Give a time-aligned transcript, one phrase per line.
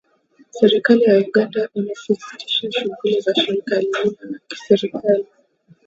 [0.59, 5.25] Serikali ya Uganda imesitisha shughuli za shirika lisilo la kiserikali